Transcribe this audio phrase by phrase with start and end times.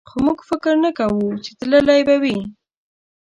[0.09, 2.37] خو موږ فکر نه کوو چې تللی به وي.